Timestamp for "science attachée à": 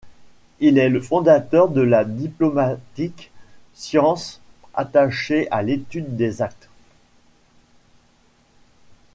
3.75-5.61